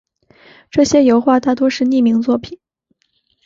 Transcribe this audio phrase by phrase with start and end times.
[0.71, 2.57] 这些油画大多是匿名作品。